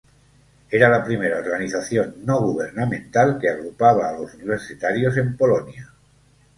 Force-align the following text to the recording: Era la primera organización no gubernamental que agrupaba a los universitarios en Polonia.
Era 0.77 0.89
la 0.89 1.03
primera 1.03 1.37
organización 1.37 2.15
no 2.25 2.39
gubernamental 2.41 3.37
que 3.37 3.49
agrupaba 3.51 4.09
a 4.09 4.13
los 4.17 4.33
universitarios 4.33 5.15
en 5.17 5.37
Polonia. 5.37 5.93